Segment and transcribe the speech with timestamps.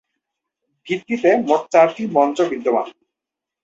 [0.87, 2.87] ভিত্তিতে মোট চারটি মঞ্চ বিদ্যমান।